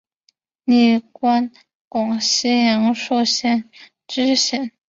[0.63, 1.51] 历官
[1.87, 3.69] 广西阳朔县
[4.07, 4.71] 知县。